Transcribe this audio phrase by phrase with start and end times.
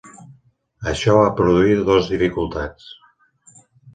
[0.91, 2.89] Això va produir dos dificultats.